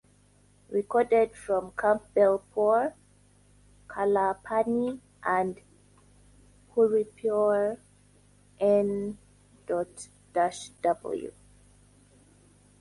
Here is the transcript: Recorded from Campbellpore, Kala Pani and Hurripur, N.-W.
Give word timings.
Recorded 0.71 1.35
from 1.35 1.73
Campbellpore, 1.73 2.93
Kala 3.87 4.39
Pani 4.43 4.99
and 5.23 5.59
Hurripur, 6.73 7.77
N.-W. 8.59 11.31